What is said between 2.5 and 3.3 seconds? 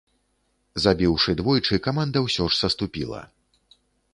ж саступіла.